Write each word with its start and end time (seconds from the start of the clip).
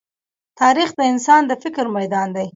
تاریخ 0.59 0.89
د 0.97 1.01
انسان 1.11 1.41
د 1.47 1.51
فکر 1.63 1.85
ميدان 1.97 2.27
دی. 2.35 2.47